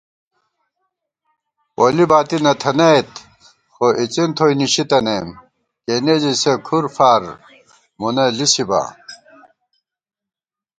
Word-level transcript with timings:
پولی 1.75 2.05
باتی 2.11 2.37
نہ 2.43 2.53
تھنَئیت 2.61 3.09
خو 3.73 3.85
اِڅِن 4.01 4.29
تھوئی 4.37 4.55
نِشِتَنَئیم، 4.59 5.27
کېنےژِی 5.85 6.33
سے 6.41 6.53
کھُرفار 6.65 7.21
مونہ 7.99 8.25
لِسِبا 8.37 8.81